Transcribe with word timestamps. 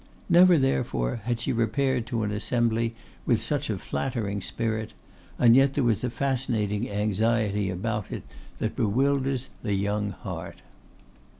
Never, 0.29 0.57
therefore, 0.57 1.17
had 1.25 1.39
she 1.39 1.53
repaired 1.53 2.07
to 2.07 2.23
an 2.23 2.31
assembly 2.31 2.95
with 3.23 3.39
such 3.43 3.69
a 3.69 3.77
flattering 3.77 4.41
spirit; 4.41 4.93
and 5.37 5.55
yet 5.55 5.75
there 5.75 5.83
was 5.83 6.03
a 6.03 6.09
fascinating 6.09 6.89
anxiety 6.89 7.69
about 7.69 8.09
it 8.11 8.23
that 8.57 8.75
bewilders 8.75 9.49
the 9.61 9.75
young 9.75 10.09
heart. 10.09 10.63